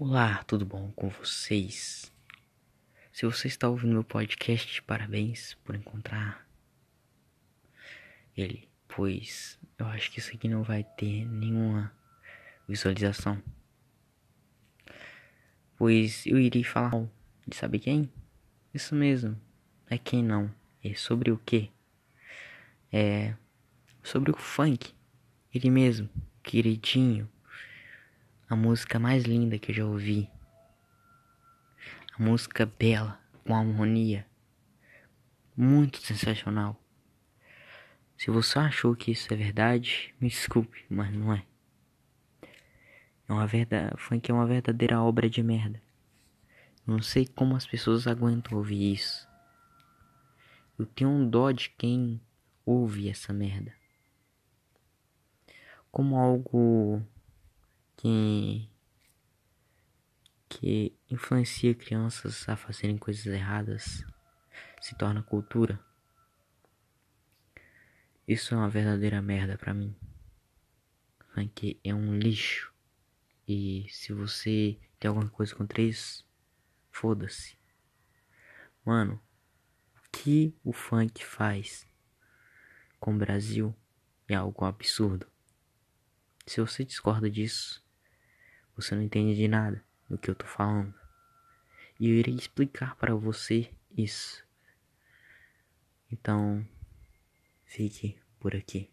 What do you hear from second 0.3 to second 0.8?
tudo